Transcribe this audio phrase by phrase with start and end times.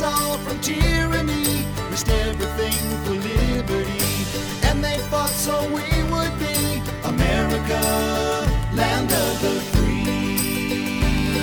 [0.00, 4.04] us all from tyranny, risked everything for liberty.
[4.68, 7.80] And they fought so we would be America,
[8.74, 11.40] land of the free.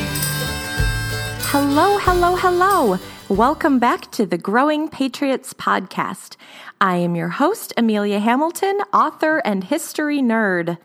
[1.51, 2.99] Hello, hello, hello.
[3.27, 6.37] Welcome back to the Growing Patriots podcast.
[6.79, 10.77] I am your host, Amelia Hamilton, author and history nerd.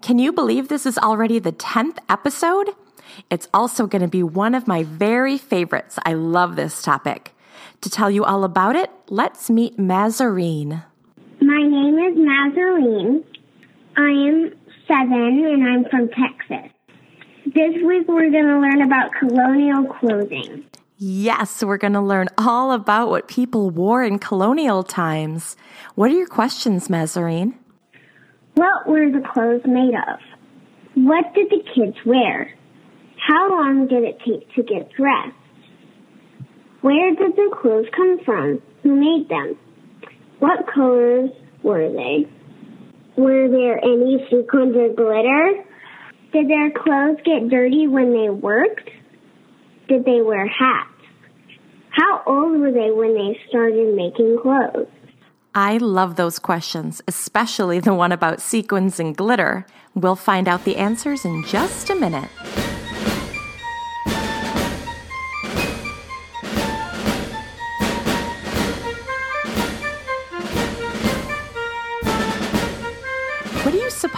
[0.00, 2.70] Can you believe this is already the 10th episode?
[3.30, 5.98] It's also going to be one of my very favorites.
[6.04, 7.34] I love this topic.
[7.82, 10.84] To tell you all about it, let's meet Mazarine.
[11.40, 13.24] My name is Mazarine.
[13.96, 14.54] I am
[14.86, 16.70] seven and I'm from Texas.
[17.46, 20.64] This week we're going to learn about colonial clothing.
[20.98, 25.56] Yes, we're going to learn all about what people wore in colonial times.
[25.96, 27.54] What are your questions, Mazarine?
[28.54, 30.20] What were the clothes made of?
[30.94, 32.54] What did the kids wear?
[33.26, 35.36] How long did it take to get dressed?
[36.80, 38.60] Where did the clothes come from?
[38.82, 39.56] Who made them?
[40.40, 41.30] What colors
[41.62, 42.26] were they?
[43.16, 45.64] Were there any sequins or glitter?
[46.32, 48.90] Did their clothes get dirty when they worked?
[49.86, 50.88] Did they wear hats?
[51.90, 54.88] How old were they when they started making clothes?
[55.54, 59.64] I love those questions, especially the one about sequins and glitter.
[59.94, 62.30] We'll find out the answers in just a minute.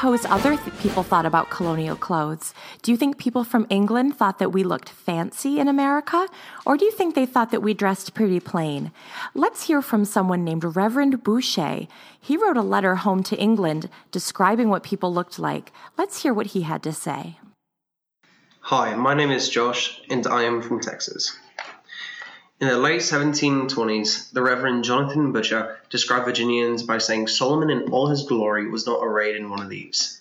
[0.05, 2.53] Suppose other th- people thought about colonial clothes?
[2.83, 6.29] Do you think people from England thought that we looked fancy in America?
[6.67, 8.93] Or do you think they thought that we dressed pretty plain?
[9.33, 11.89] Let's hear from someone named Reverend Boucher.
[12.21, 15.73] He wrote a letter home to England describing what people looked like.
[15.97, 17.39] Let's hear what he had to say.
[18.61, 21.35] Hi, my name is Josh, and I am from Texas.
[22.65, 28.09] In the late 1720s, the Reverend Jonathan Butcher described Virginians by saying Solomon in all
[28.09, 30.19] his glory was not arrayed in one of these.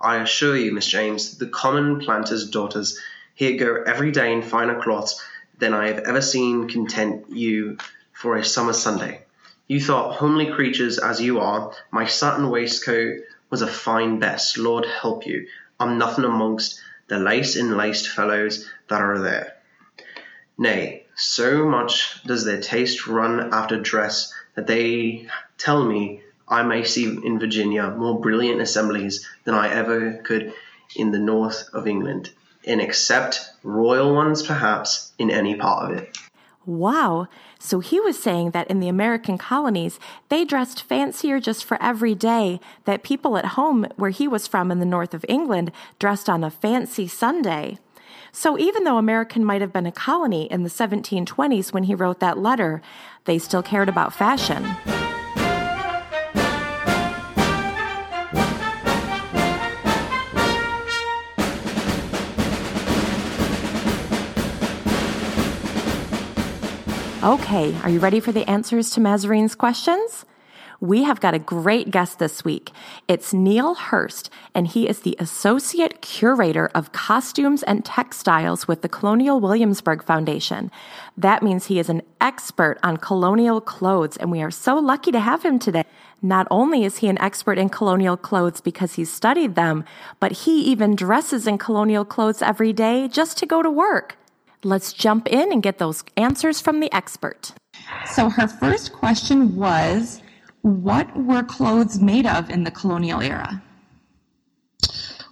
[0.00, 2.98] I assure you, Miss James, the common planter's daughters
[3.36, 5.24] here go every day in finer cloths
[5.60, 7.78] than I have ever seen content you
[8.12, 9.22] for a summer Sunday.
[9.68, 13.20] You thought, homely creatures as you are, my satin waistcoat
[13.50, 14.58] was a fine best.
[14.58, 15.46] Lord help you,
[15.78, 19.52] I'm nothing amongst the lace enlaced fellows that are there.
[20.58, 25.26] Nay, so much does their taste run after dress that they
[25.58, 30.52] tell me I may see in Virginia more brilliant assemblies than I ever could
[30.94, 32.30] in the north of England,
[32.66, 36.18] and except royal ones perhaps in any part of it.
[36.66, 37.28] Wow.
[37.58, 39.98] So he was saying that in the American colonies,
[40.28, 44.70] they dressed fancier just for every day, that people at home where he was from
[44.70, 47.78] in the north of England dressed on a fancy Sunday.
[48.36, 52.18] So even though American might have been a colony in the 1720s when he wrote
[52.18, 52.82] that letter,
[53.26, 54.66] they still cared about fashion.
[67.22, 70.26] Okay, are you ready for the answers to Mazarine's questions?
[70.84, 72.70] We have got a great guest this week.
[73.08, 78.88] It's Neal Hurst, and he is the Associate Curator of Costumes and Textiles with the
[78.90, 80.70] Colonial Williamsburg Foundation.
[81.16, 85.20] That means he is an expert on colonial clothes, and we are so lucky to
[85.20, 85.84] have him today.
[86.20, 89.86] Not only is he an expert in colonial clothes because he's studied them,
[90.20, 94.18] but he even dresses in colonial clothes every day just to go to work.
[94.62, 97.52] Let's jump in and get those answers from the expert.
[98.04, 100.20] So her first question was,
[100.64, 103.62] what were clothes made of in the colonial era?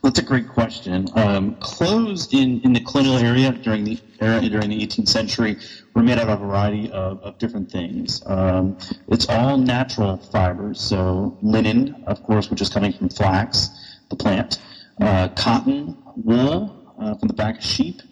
[0.02, 1.08] That's a great question.
[1.14, 5.56] Um, clothes in, in the colonial area during the era during the 18th century
[5.94, 8.22] were made out of a variety of, of different things.
[8.26, 8.76] Um,
[9.08, 13.70] it's all natural fibers, so linen, of course, which is coming from flax,
[14.10, 14.58] the plant,
[15.00, 18.02] uh, cotton, wool uh, from the back of sheep,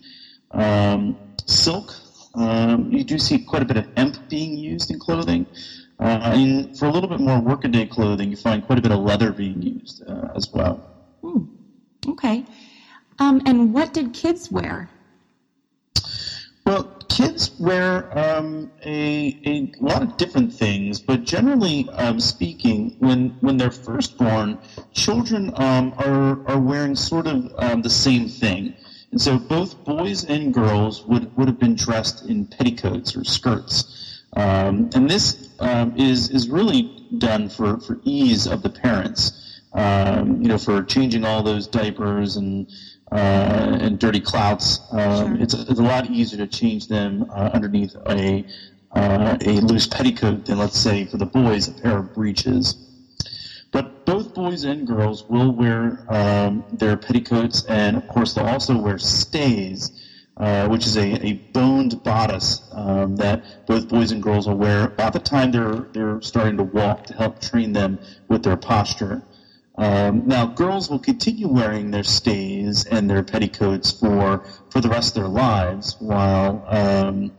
[0.53, 1.95] um, silk.
[2.35, 5.45] Um, you do see quite a bit of hemp being used in clothing.
[6.01, 9.01] Uh, and for a little bit more workaday clothing, you find quite a bit of
[9.01, 10.83] leather being used uh, as well.
[12.09, 12.45] Okay.
[13.19, 14.89] Um, and what did kids wear?
[16.65, 23.37] Well, kids wear um, a, a lot of different things, but generally um, speaking, when,
[23.41, 24.59] when they're first born,
[24.95, 28.75] children um, are, are wearing sort of um, the same thing.
[29.11, 34.23] And so both boys and girls would, would have been dressed in petticoats or skirts.
[34.35, 36.83] Um, and this um, is, is really
[37.19, 42.37] done for, for ease of the parents, um, you know, for changing all those diapers
[42.37, 42.71] and,
[43.13, 44.81] uh, and dirty clouts.
[44.93, 48.45] Um, it's, it's a lot easier to change them uh, underneath a,
[48.93, 52.77] uh, a loose petticoat than, let's say, for the boys, a pair of breeches.
[53.73, 58.77] But both boys and girls will wear um, their petticoats, and of course, they'll also
[58.77, 59.93] wear stays,
[60.41, 64.87] uh, which is a, a boned bodice um, that both boys and girls will wear
[64.87, 69.23] about the time they're they're starting to walk to help train them with their posture.
[69.79, 75.11] Um, now, girls will continue wearing their stays and their petticoats for for the rest
[75.17, 77.33] of their lives, while um,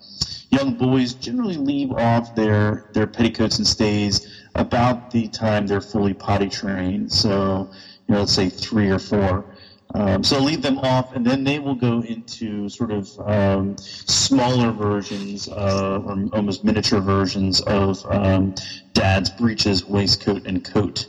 [0.52, 4.22] young boys generally leave off their their petticoats and stays
[4.56, 7.12] about the time they're fully potty trained.
[7.12, 7.68] So,
[8.08, 9.46] you know, let's say three or four.
[9.94, 14.72] Um, so leave them off, and then they will go into sort of um, smaller
[14.72, 18.54] versions, uh, or almost miniature versions of um,
[18.94, 21.08] dad's breeches, waistcoat, and coat.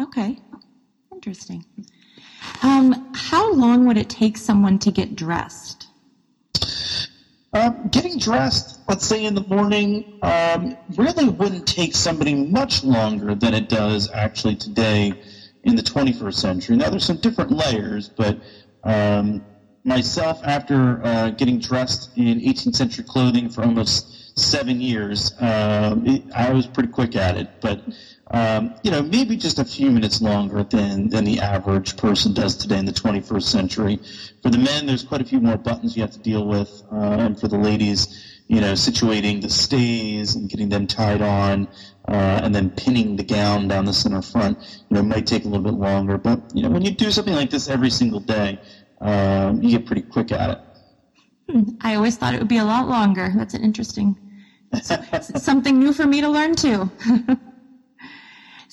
[0.00, 0.36] Okay,
[1.12, 1.64] interesting.
[2.62, 5.88] Um, how long would it take someone to get dressed?
[7.52, 13.36] Um, getting dressed, let's say in the morning, um, really wouldn't take somebody much longer
[13.36, 15.12] than it does actually today
[15.64, 16.76] in the 21st century.
[16.76, 18.38] Now, there's some different layers, but
[18.84, 19.42] um,
[19.84, 26.24] myself, after uh, getting dressed in 18th century clothing for almost seven years, um, it,
[26.34, 27.48] I was pretty quick at it.
[27.60, 27.82] But
[28.30, 32.56] um, you know, maybe just a few minutes longer than, than the average person does
[32.56, 34.00] today in the 21st century.
[34.42, 36.96] For the men, there's quite a few more buttons you have to deal with, uh,
[36.96, 41.68] and for the ladies, you know, situating the stays and getting them tied on,
[42.08, 44.58] uh, and then pinning the gown down the center front,
[44.90, 46.18] you know, might take a little bit longer.
[46.18, 48.60] But you know, when you do something like this every single day,
[49.00, 50.58] um, you get pretty quick at it.
[51.50, 53.32] Hmm, I always thought it would be a lot longer.
[53.34, 54.18] That's an interesting,
[55.36, 56.90] something new for me to learn too.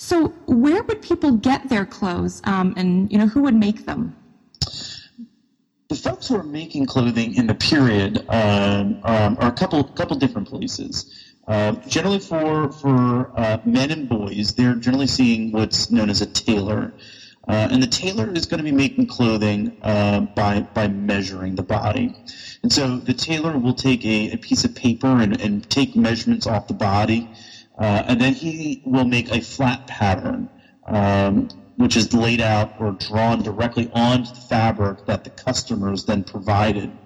[0.01, 4.15] So, where would people get their clothes, um, and you know who would make them?
[5.91, 10.15] The folks who are making clothing in the period um, um, are a couple couple
[10.15, 11.05] different places.
[11.45, 16.25] Uh, generally, for for uh, men and boys, they're generally seeing what's known as a
[16.27, 16.93] tailor,
[17.45, 21.63] uh, and the tailor is going to be making clothing uh, by by measuring the
[21.63, 22.15] body.
[22.63, 26.47] And so, the tailor will take a, a piece of paper and, and take measurements
[26.47, 27.27] off the body.
[27.77, 30.49] Uh, and then he will make a flat pattern,
[30.85, 36.23] um, which is laid out or drawn directly onto the fabric that the customers then
[36.23, 36.97] provided.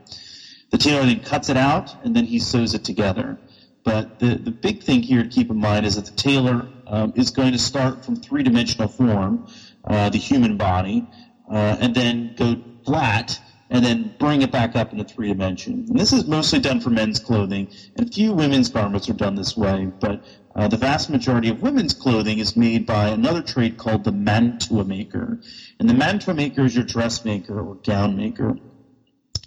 [0.72, 3.40] The tailor then cuts it out and then he sews it together.
[3.84, 7.14] But the, the big thing here to keep in mind is that the tailor um,
[7.16, 9.44] is going to start from three dimensional form,
[9.88, 11.06] uh, the human body,
[11.50, 13.40] uh, and then go flat
[13.75, 15.86] and then bring it back up into three dimension.
[15.89, 17.68] And this is mostly done for men's clothing,
[17.98, 20.24] and a few women's garments are done this way, but
[20.56, 24.86] uh, the vast majority of women's clothing is made by another trade called the mantua
[24.86, 25.42] maker.
[25.77, 28.56] And the mantua maker is your dressmaker or gown maker.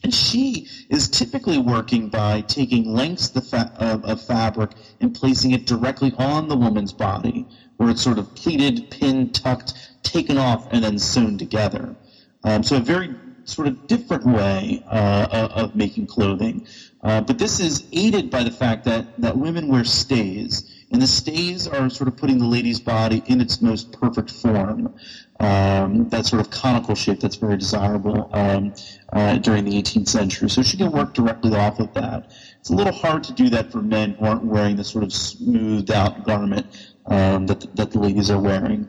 [0.03, 6.13] And she is typically working by taking lengths of, of, fabric and placing it directly
[6.19, 7.47] on the woman's body,
[7.79, 9.73] where it's sort of pleated, pinned, tucked,
[10.03, 11.97] taken off, and then sewn together.
[12.45, 13.15] Um, so a very
[13.49, 16.67] sort of different way uh, of making clothing.
[17.03, 20.75] Uh, but this is aided by the fact that, that women wear stays.
[20.91, 24.95] And the stays are sort of putting the lady's body in its most perfect form.
[25.41, 28.75] Um, that sort of conical shape that's very desirable um,
[29.13, 30.51] uh, during the 18th century.
[30.51, 32.33] So she can work directly off of that.
[32.59, 35.13] It's a little hard to do that for men who aren't wearing the sort of
[35.13, 36.67] smoothed out garment
[37.07, 38.89] um, that, that the ladies are wearing.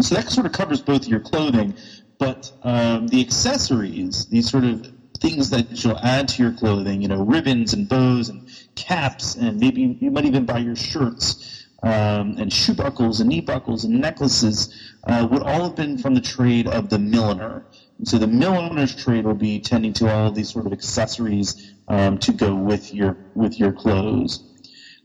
[0.00, 1.74] So that sort of covers both your clothing,
[2.18, 4.84] but um, the accessories, these sort of
[5.20, 8.42] things that you'll add to your clothing, you know, ribbons and bows and
[8.76, 13.40] caps, and maybe you might even buy your shirts um, and shoe buckles and knee
[13.40, 14.68] buckles and necklaces,
[15.08, 17.64] uh, would all have been from the trade of the milliner.
[17.98, 21.54] And so the milliner's trade will be tending to all these sort of accessories
[21.88, 24.40] um, to go with your with your clothes.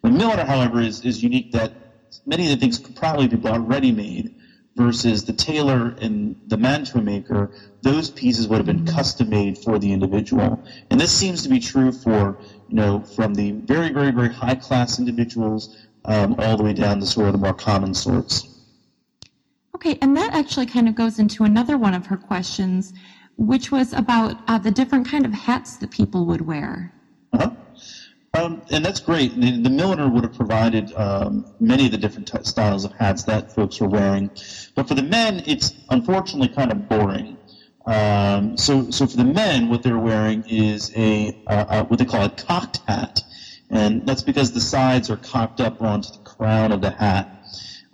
[0.04, 1.74] The milliner, however, is, is unique that
[2.26, 4.32] many of the things could probably be bought ready made
[4.76, 7.52] versus the tailor and the mantua maker,
[7.82, 10.64] those pieces would have been custom made for the individual.
[10.90, 12.38] And this seems to be true for,
[12.68, 15.70] you know, from the very, very, very high class individuals
[16.06, 18.48] um, all the way down to sort of the more common sorts.
[19.76, 22.94] Okay, and that actually kind of goes into another one of her questions,
[23.38, 26.93] which was about uh, the different kind of hats that people would wear.
[28.36, 29.40] Um, and that's great.
[29.40, 33.24] The, the, milliner would have provided um, many of the different t- styles of hats
[33.26, 34.32] that folks were wearing,
[34.76, 37.38] but for the men, it's unfortunately kind of boring.
[37.86, 42.06] Um, so, so for the men, what they're wearing is a uh, uh, what they
[42.06, 43.22] call a cocked hat,
[43.70, 47.30] and that's because the sides are cocked up onto the crown of the hat,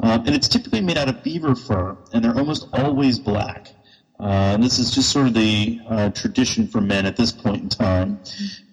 [0.02, 3.69] um, and it's typically made out of beaver fur, and they're almost always black.
[4.20, 7.64] Uh, and this is just sort of the uh, tradition for men at this point
[7.64, 8.20] in time.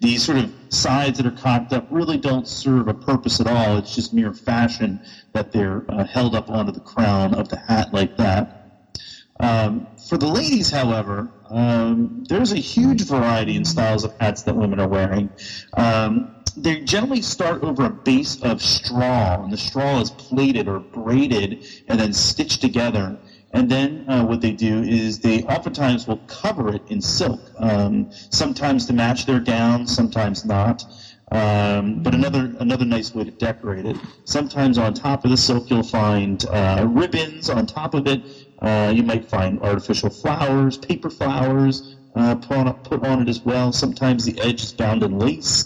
[0.01, 3.77] These sort of sides that are cocked up really don't serve a purpose at all.
[3.77, 4.99] It's just mere fashion
[5.31, 8.57] that they're uh, held up onto the crown of the hat like that.
[9.39, 14.55] Um, for the ladies, however, um, there's a huge variety in styles of hats that
[14.55, 15.29] women are wearing.
[15.77, 20.79] Um, they generally start over a base of straw, and the straw is plaited or
[20.79, 23.17] braided and then stitched together.
[23.53, 28.07] And then uh, what they do is they oftentimes will cover it in silk, um,
[28.31, 30.85] sometimes to match their gown, sometimes not.
[31.31, 33.97] Um, but another another nice way to decorate it.
[34.25, 37.49] Sometimes on top of the silk you'll find uh, ribbons.
[37.49, 38.23] On top of it,
[38.61, 43.41] uh, you might find artificial flowers, paper flowers uh, put, on, put on it as
[43.43, 43.71] well.
[43.71, 45.65] Sometimes the edge is bound in lace.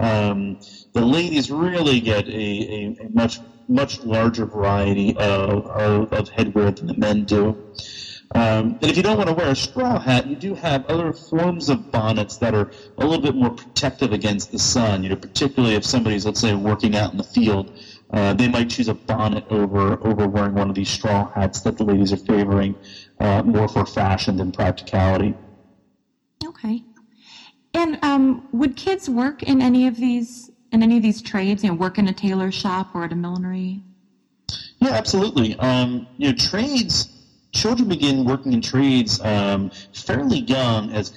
[0.00, 0.56] Um,
[0.94, 6.74] the ladies really get a, a, a much much larger variety of, of, of headwear
[6.76, 7.56] than the men do.
[8.34, 11.12] Um, and if you don't want to wear a straw hat, you do have other
[11.12, 15.02] forms of bonnets that are a little bit more protective against the sun.
[15.02, 17.70] You know, particularly if somebody's, let's say, working out in the field,
[18.12, 21.78] uh, they might choose a bonnet over over wearing one of these straw hats that
[21.78, 22.76] the ladies are favoring
[23.20, 25.34] uh, more for fashion than practicality.
[26.44, 26.82] Okay.
[27.74, 31.62] And um, would kids work in any of these in any of these trades?
[31.62, 33.82] You know, work in a tailor shop or at a millinery?
[34.80, 35.56] Yeah, absolutely.
[35.56, 37.08] Um, you know, trades.
[37.54, 41.10] Children begin working in trades um, fairly young, as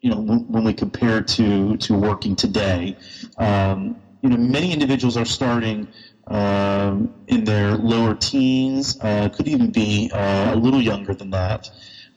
[0.00, 2.96] you know, when, when, we compare to to working today.
[3.38, 5.88] Um, you know, many individuals are starting
[6.28, 11.68] um, in their lower teens, uh, could even be uh, a little younger than that.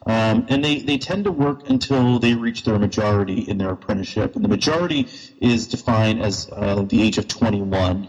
[0.07, 4.35] Um, and they, they tend to work until they reach their majority in their apprenticeship.
[4.35, 5.09] And the majority
[5.41, 8.07] is defined as uh, the age of 21.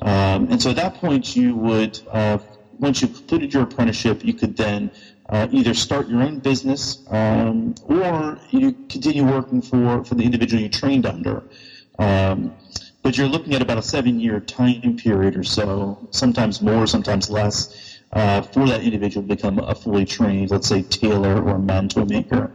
[0.00, 2.38] Um, and so at that point, you would, uh,
[2.72, 4.92] once you've completed your apprenticeship, you could then
[5.30, 10.62] uh, either start your own business um, or you continue working for, for the individual
[10.62, 11.44] you trained under.
[11.98, 12.52] Um,
[13.02, 17.30] but you're looking at about a seven year time period or so, sometimes more, sometimes
[17.30, 22.06] less uh, for that individual to become a fully trained, let's say, tailor or mantua
[22.06, 22.52] maker.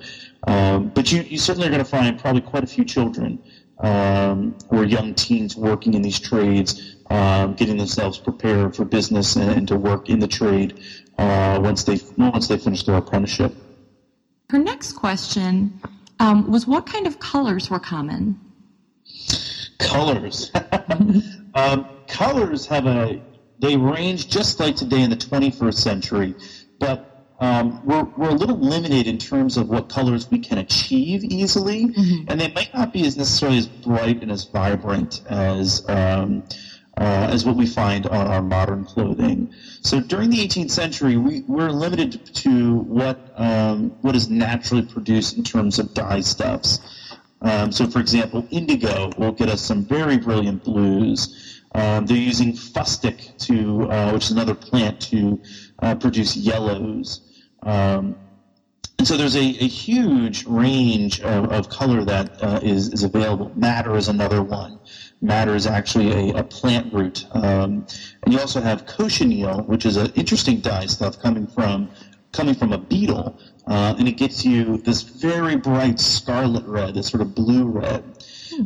[0.47, 3.39] Um, but you, you certainly are going to find probably quite a few children
[3.79, 9.51] um, or young teens working in these trades, um, getting themselves prepared for business and,
[9.51, 10.73] and to work in the trade
[11.17, 13.55] uh, once they once they finish their apprenticeship.
[14.49, 15.71] Her next question
[16.19, 18.37] um, was, what kind of colors were common?
[19.79, 20.51] Colors.
[21.57, 23.23] Um, colors have a
[23.59, 26.35] they range just like today in the 21st century,
[26.79, 31.23] but um, we're, we're a little limited in terms of what colors we can achieve
[31.23, 32.29] easily, mm-hmm.
[32.29, 36.43] and they might not be as necessarily as bright and as vibrant as um,
[36.97, 39.53] uh, as what we find on our modern clothing.
[39.81, 45.37] So during the 18th century, we, we're limited to what um, what is naturally produced
[45.37, 46.79] in terms of dye stuffs.
[47.41, 51.54] Um, so, for example, indigo will get us some very brilliant blues.
[51.75, 55.41] Um, they're using fustic to, uh, which is another plant, to
[55.79, 57.43] uh, produce yellows.
[57.63, 58.15] Um,
[58.97, 63.51] and so there's a, a huge range of, of color that uh, is is, available.
[63.55, 64.79] Madder is another one.
[65.21, 67.27] Madder is actually a, a plant root.
[67.31, 67.85] Um,
[68.23, 71.89] and you also have cochineal, which is an interesting dye stuff coming from
[72.31, 73.37] coming from a beetle.
[73.67, 78.03] Uh, and it gets you this very bright scarlet red, this sort of blue red.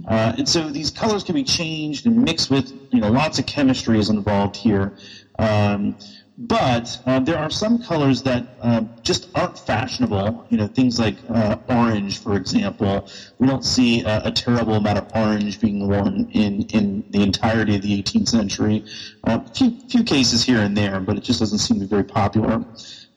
[0.08, 3.46] Uh, and so these colors can be changed and mixed with, you know, lots of
[3.46, 4.93] chemistry is involved here.
[5.38, 5.96] Um,
[6.39, 10.46] but uh, there are some colors that uh, just aren't fashionable.
[10.50, 13.10] You know, things like uh, orange, for example.
[13.39, 17.81] We don't see a, terrible amount of orange being worn in, in the entirety of
[17.81, 18.86] the 18th century.
[19.25, 21.89] A uh, few, few cases here and there, but it just doesn't seem to be
[21.89, 22.63] very popular.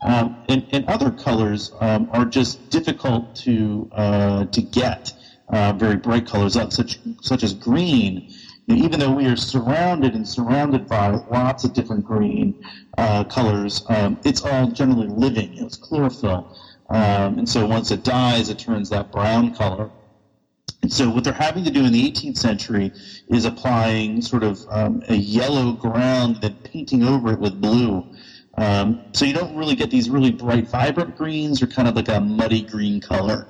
[0.04, 5.12] Um, and, and, other colors um, are just difficult to uh, to get
[5.52, 8.32] uh, very bright colors such such as green.
[8.68, 12.64] And even though we are surrounded and surrounded by lots of different green
[12.96, 15.58] uh, colors, um, it's all generally living.
[15.58, 16.56] It's chlorophyll,
[16.88, 19.90] um, and so once it dies, it turns that brown color.
[20.82, 22.92] And so what they're having to do in the 18th century
[23.28, 28.04] is applying sort of um, a yellow ground, then painting over it with blue.
[28.58, 32.08] Um, so you don't really get these really bright, vibrant greens, or kind of like
[32.08, 33.46] a muddy green color.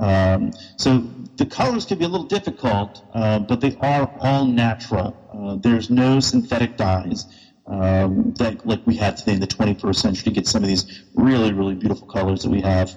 [0.00, 5.16] Um, so the colors can be a little difficult, uh, but they are all natural.
[5.32, 7.26] Uh, there's no synthetic dyes
[7.66, 10.84] um, that like we have today in the 21st century to get some of these
[11.14, 12.90] really, really beautiful colors that we have.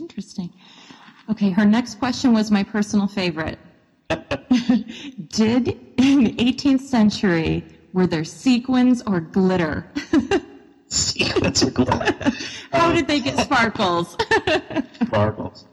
[0.00, 0.50] Interesting.
[1.30, 3.58] Okay, her next question was my personal favorite.
[5.28, 9.88] Did in the 18th century were there sequins or glitter?
[10.88, 12.32] sequins or glitter.
[12.72, 14.16] How did they get sparkles?
[15.02, 15.66] sparkles.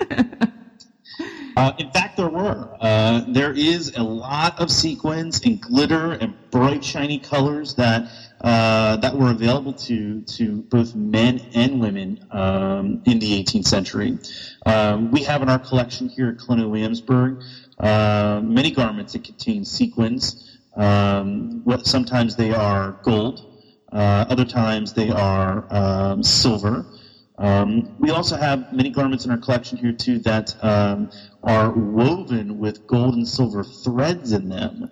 [1.58, 2.70] Uh, in fact, there were.
[2.80, 8.04] Uh, there is a lot of sequins and glitter and bright, shiny colors that
[8.42, 14.18] uh, that were available to to both men and women um, in the 18th century.
[14.66, 17.38] Um, we have in our collection here at Colonial Williamsburg
[17.80, 20.36] uh, many garments that contain sequins.
[20.76, 23.42] Um, what sometimes they are gold,
[23.92, 26.86] uh, other times they are um, silver.
[27.38, 31.10] Um, we also have many garments in our collection here too that um,
[31.44, 34.84] are woven with gold and silver threads in them,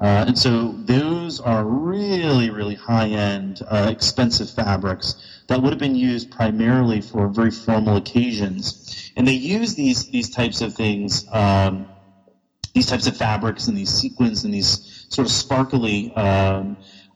[0.00, 5.14] uh, and so those are really, really high-end, uh, expensive fabrics
[5.48, 9.10] that would have been used primarily for very formal occasions.
[9.16, 11.88] And they use these these types of things, um,
[12.74, 14.78] these types of fabrics and these sequins and these
[15.10, 16.12] sort of sparkly.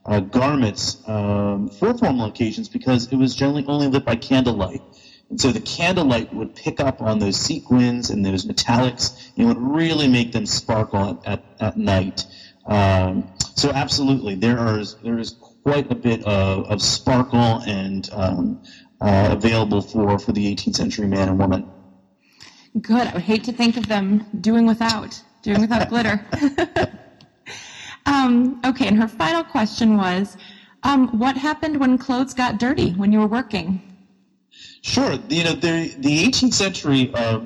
[0.05, 4.83] Uh, garments um, for formal occasions because it was generally only lit by candlelight.
[5.31, 9.59] And so the candlelight would pick up on those sequins and those metallics and would
[9.59, 12.27] really make them sparkle at, at, night.
[12.67, 15.31] Um, so absolutely, there is there is
[15.63, 18.61] quite a bit of, of sparkle and um,
[19.01, 21.65] uh, available for, for the 18th century man and woman.
[22.81, 23.07] Good.
[23.07, 26.27] I would hate to think of them doing without, doing without glitter.
[28.07, 30.37] um, okay, and her final question was,
[30.83, 33.81] um, what happened when clothes got dirty when you were working?
[34.83, 35.19] Sure.
[35.29, 37.41] You know, the, the 18th century uh,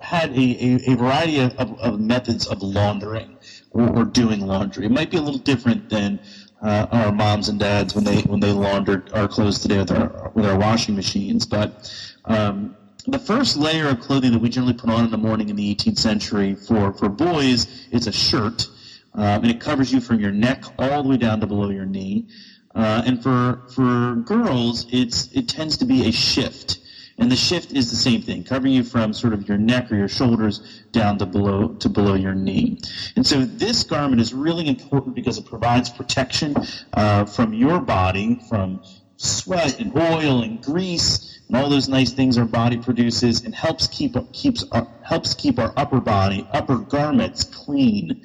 [0.00, 3.36] had a, a, a variety of, of, of, methods of laundering
[3.70, 4.86] or, or, doing laundry.
[4.86, 6.18] It might be a little different than
[6.60, 10.32] uh, our moms and dads when they when they laundered our clothes today with our
[10.34, 11.46] with our washing machines.
[11.46, 11.92] But
[12.24, 12.76] um,
[13.08, 15.74] the first layer of clothing that we generally put on in the morning in the
[15.74, 18.68] 18th century for, for boys is a shirt,
[19.14, 21.86] um, and it covers you from your neck all the way down to below your
[21.86, 22.26] knee.
[22.74, 26.78] Uh, and for for girls, it's it tends to be a shift,
[27.18, 29.96] and the shift is the same thing, covering you from sort of your neck or
[29.96, 30.60] your shoulders
[30.92, 32.78] down to below to below your knee.
[33.16, 36.54] And so this garment is really important because it provides protection
[36.92, 38.80] uh, from your body from
[39.16, 43.88] sweat and oil and grease and all those nice things our body produces, and helps
[43.88, 48.16] keep keeps our, helps keep our upper body upper garments clean.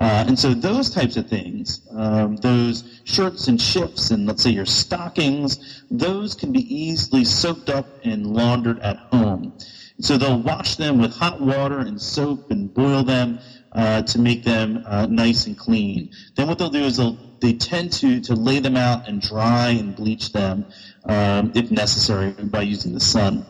[0.00, 4.50] Uh, and so those types of things, um, those shirts and shifts and let's say
[4.50, 5.58] your stockings,
[5.90, 9.52] those can be easily soaked up and laundered at home.
[10.00, 13.38] So they'll wash them with hot water and soap and boil them
[13.72, 16.08] uh, to make them uh, nice and clean.
[16.36, 19.70] Then what they'll do is they'll they tend to, to lay them out and dry
[19.70, 20.66] and bleach them
[21.08, 23.44] um, if necessary by using the sun.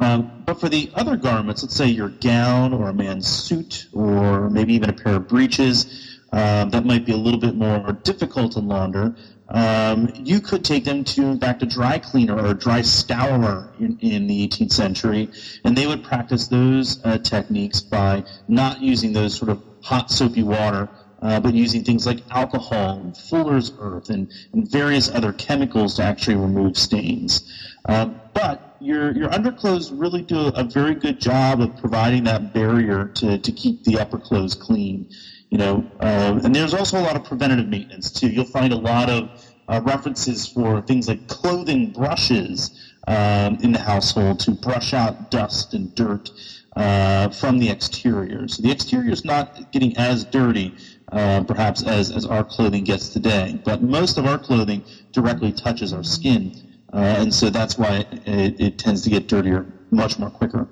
[0.00, 4.48] Um, but for the other garments, let's say your gown or a man's suit or
[4.48, 5.86] maybe even a pair of breeches,
[6.32, 9.12] um, that might be a little bit more difficult to launder.
[9.48, 14.26] Um, you could take them to back to dry cleaner or dry scourer in, in
[14.26, 15.30] the 18th century,
[15.64, 20.42] and they would practice those uh, techniques by not using those sort of hot soapy
[20.42, 20.90] water,
[21.22, 26.02] uh, but using things like alcohol and fuller's earth and, and various other chemicals to
[26.02, 27.42] actually remove stains.
[27.88, 33.10] Uh, but your your underclothes really do a very good job of providing that barrier
[33.14, 35.06] to, to keep the upper clothes clean.
[35.50, 38.28] You know, uh, and there's also a lot of preventative maintenance too.
[38.28, 39.30] You'll find a lot of
[39.68, 42.70] uh, references for things like clothing brushes
[43.06, 46.30] um, in the household to brush out dust and dirt
[46.76, 48.46] uh, from the exterior.
[48.48, 50.74] So the exterior is not getting as dirty,
[51.12, 53.58] uh, perhaps as, as our clothing gets today.
[53.64, 56.52] But most of our clothing directly touches our skin,
[56.92, 60.68] uh, and so that's why it, it, tends to get dirtier much more quicker.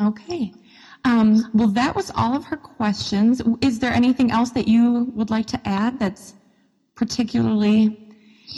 [0.00, 0.52] Okay.
[1.04, 3.42] Um, well, that was all of her questions.
[3.60, 6.34] Is there anything else that you would like to add that's
[6.94, 7.96] particularly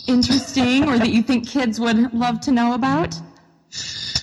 [0.07, 3.21] interesting or that you think kids would love to know about?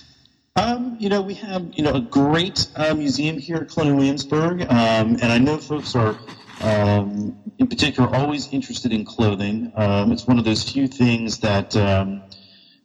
[0.60, 4.62] Um, you know, we have you know a great uh, museum here at Colonial Williamsburg,
[4.70, 6.18] um, and I know folks are,
[6.60, 9.70] um, in particular, always interested in clothing.
[9.74, 12.22] Um, it's one of those few things that um,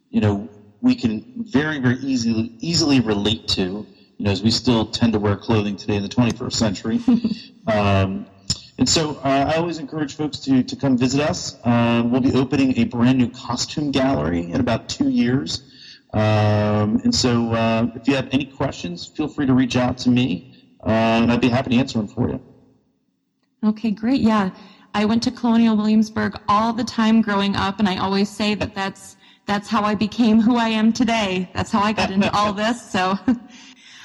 [0.09, 3.85] you know we can very very easily easily relate to.
[4.19, 7.01] You know, as we still tend to wear clothing today in the 21st century.
[7.67, 8.27] Um,
[8.77, 11.55] and so uh, I always encourage folks to, to come visit us.
[11.63, 15.61] Uh, we'll be opening a brand new costume gallery in about two years.
[16.15, 20.10] Um, and so uh, if you have any questions, feel free to reach out to
[20.10, 20.45] me,
[20.86, 22.41] uh, and I'd be happy to answer them for you.
[23.65, 24.21] Okay, great.
[24.21, 24.51] Yeah,
[24.93, 28.73] I went to Colonial Williamsburg all the time growing up, and I always say that
[28.73, 31.49] that's that's how I became who I am today.
[31.54, 32.82] That's how I got into all this.
[32.82, 33.17] So,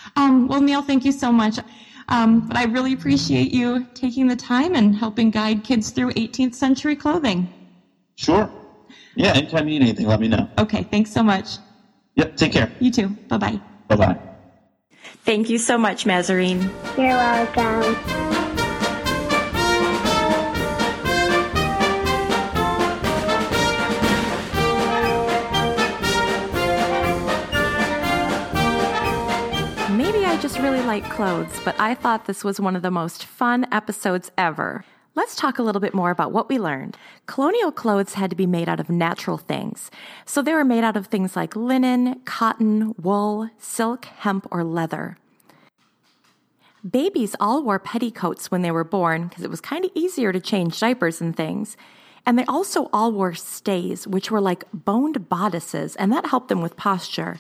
[0.17, 1.61] um, well, Neal, thank you so much.
[2.09, 6.57] Um, but I really appreciate you taking the time and helping guide kids through 18th
[6.57, 7.49] century clothing.
[8.17, 8.53] Sure.
[9.15, 10.51] Yeah, anytime you need anything, let me know.
[10.59, 11.61] Okay, thanks so much.
[12.21, 12.71] Yep, take care.
[12.81, 13.09] You too.
[13.29, 13.61] Bye bye.
[13.89, 14.19] Bye bye.
[15.25, 16.61] Thank you so much, Mazarine.
[16.99, 17.97] You're welcome.
[29.97, 33.25] Maybe I just really like clothes, but I thought this was one of the most
[33.25, 34.85] fun episodes ever.
[35.17, 36.97] Let's talk a little bit more about what we learned.
[37.27, 39.91] Colonial clothes had to be made out of natural things.
[40.25, 45.19] So they were made out of things like linen, cotton, wool, silk, hemp, or leather.
[46.89, 50.41] Babies all wore petticoats when they were born because it was kind of easier to
[50.41, 51.77] change diapers and things.
[52.25, 56.63] And they also all wore stays, which were like boned bodices, and that helped them
[56.63, 57.39] with posture.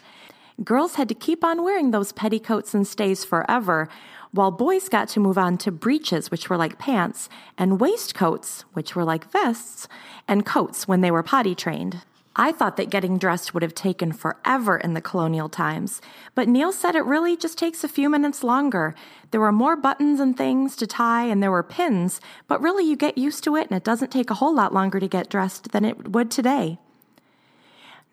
[0.65, 3.89] Girls had to keep on wearing those petticoats and stays forever,
[4.33, 8.95] while boys got to move on to breeches, which were like pants, and waistcoats, which
[8.95, 9.89] were like vests,
[10.29, 12.03] and coats when they were potty trained.
[12.37, 16.01] I thought that getting dressed would have taken forever in the colonial times,
[16.37, 18.95] but Neal said it really just takes a few minutes longer.
[19.33, 22.95] There were more buttons and things to tie, and there were pins, but really you
[22.95, 25.73] get used to it, and it doesn't take a whole lot longer to get dressed
[25.73, 26.79] than it would today.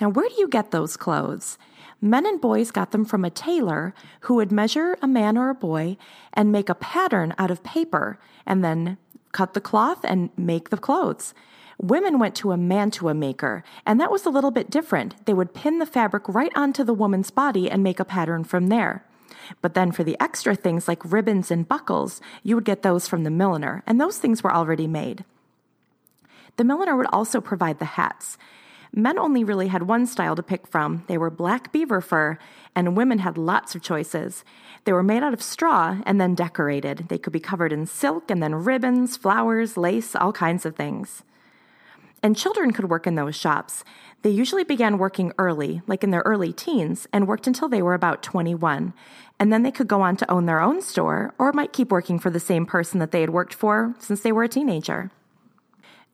[0.01, 1.59] Now, where do you get those clothes?
[2.01, 5.55] Men and boys got them from a tailor who would measure a man or a
[5.55, 5.97] boy
[6.33, 8.97] and make a pattern out of paper and then
[9.31, 11.33] cut the cloth and make the clothes.
[11.79, 15.25] Women went to a mantua maker, and that was a little bit different.
[15.25, 18.67] They would pin the fabric right onto the woman's body and make a pattern from
[18.67, 19.05] there.
[19.61, 23.23] But then for the extra things like ribbons and buckles, you would get those from
[23.23, 25.23] the milliner, and those things were already made.
[26.57, 28.37] The milliner would also provide the hats.
[28.97, 31.03] Men only really had one style to pick from.
[31.05, 32.39] They were black beaver fur,
[32.75, 34.43] and women had lots of choices.
[34.85, 37.05] They were made out of straw and then decorated.
[37.07, 41.21] They could be covered in silk and then ribbons, flowers, lace, all kinds of things.
[42.23, 43.83] And children could work in those shops.
[44.23, 47.93] They usually began working early, like in their early teens, and worked until they were
[47.93, 48.95] about 21.
[49.39, 52.17] And then they could go on to own their own store or might keep working
[52.17, 55.11] for the same person that they had worked for since they were a teenager.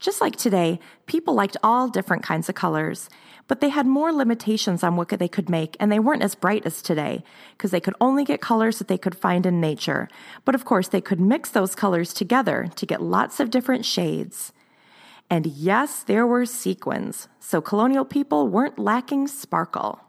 [0.03, 3.09] Just like today, people liked all different kinds of colors,
[3.47, 6.65] but they had more limitations on what they could make, and they weren't as bright
[6.65, 7.23] as today,
[7.55, 10.09] because they could only get colors that they could find in nature.
[10.43, 14.51] But of course, they could mix those colors together to get lots of different shades.
[15.29, 20.01] And yes, there were sequins, so colonial people weren't lacking sparkle.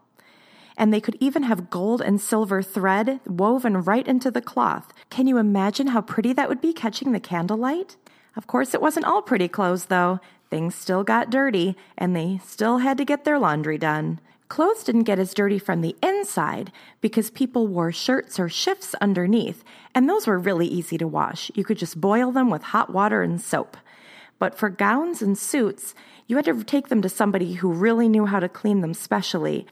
[0.75, 4.91] And they could even have gold and silver thread woven right into the cloth.
[5.09, 7.95] Can you imagine how pretty that would be catching the candlelight?
[8.35, 10.19] Of course, it wasn't all pretty clothes, though.
[10.49, 14.19] Things still got dirty, and they still had to get their laundry done.
[14.47, 16.71] Clothes didn't get as dirty from the inside
[17.01, 19.63] because people wore shirts or shifts underneath,
[19.95, 21.49] and those were really easy to wash.
[21.55, 23.75] You could just boil them with hot water and soap.
[24.37, 25.95] But for gowns and suits,
[26.27, 29.65] you had to take them to somebody who really knew how to clean them specially,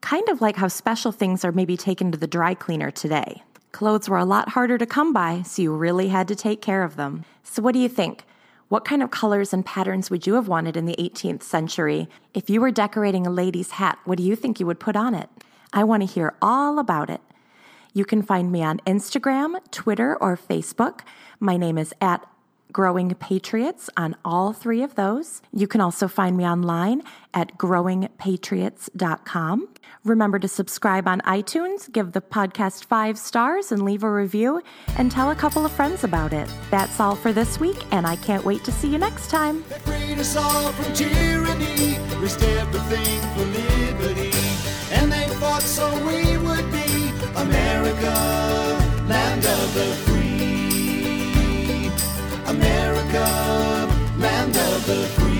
[0.00, 3.42] kind of like how special things are maybe taken to the dry cleaner today.
[3.74, 6.84] Clothes were a lot harder to come by, so you really had to take care
[6.84, 7.24] of them.
[7.42, 8.24] So, what do you think?
[8.68, 12.08] What kind of colors and patterns would you have wanted in the 18th century?
[12.34, 15.12] If you were decorating a lady's hat, what do you think you would put on
[15.12, 15.28] it?
[15.72, 17.20] I want to hear all about it.
[17.92, 21.00] You can find me on Instagram, Twitter, or Facebook.
[21.40, 22.24] My name is at
[22.74, 25.40] Growing Patriots on all three of those.
[25.52, 29.68] You can also find me online at growingpatriots.com.
[30.04, 34.60] Remember to subscribe on iTunes, give the podcast five stars, and leave a review,
[34.98, 36.52] and tell a couple of friends about it.
[36.72, 39.62] That's all for this week, and I can't wait to see you next time.
[39.62, 42.16] Freed us all from tyranny, for
[43.44, 44.32] liberty.
[44.90, 48.10] And they fought so we would be America,
[49.08, 50.13] land of the free.
[52.54, 53.88] America,
[54.18, 55.33] land of the free.